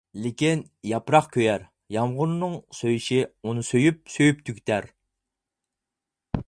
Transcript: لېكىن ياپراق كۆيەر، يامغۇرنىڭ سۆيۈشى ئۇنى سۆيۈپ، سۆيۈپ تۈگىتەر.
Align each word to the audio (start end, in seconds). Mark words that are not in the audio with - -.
لېكىن 0.21 0.61
ياپراق 0.91 1.27
كۆيەر، 1.35 1.65
يامغۇرنىڭ 1.97 2.57
سۆيۈشى 2.79 3.21
ئۇنى 3.27 3.67
سۆيۈپ، 3.69 4.01
سۆيۈپ 4.17 4.43
تۈگىتەر. 4.49 4.93